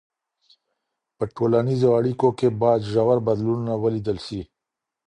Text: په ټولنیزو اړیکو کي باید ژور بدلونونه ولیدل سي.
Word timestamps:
په 1.17 1.23
ټولنیزو 1.35 1.87
اړیکو 1.99 2.27
کي 2.39 2.47
باید 2.61 2.81
ژور 2.91 3.17
بدلونونه 3.27 3.73
ولیدل 3.83 4.17
سي. 4.27 4.41